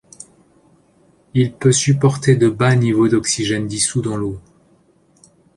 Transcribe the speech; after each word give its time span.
Il 1.35 1.53
peut 1.53 1.71
supporter 1.71 2.35
de 2.35 2.49
bas 2.49 2.75
niveaux 2.75 3.07
d'oxygène 3.07 3.67
dissout 3.67 4.01
dans 4.01 4.17
l'eau. 4.17 4.39